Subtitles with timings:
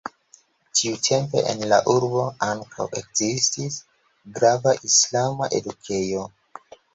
[0.77, 3.77] Tiutempe en la urbo ankaŭ ekzistis
[4.39, 6.27] grava islama edukejo.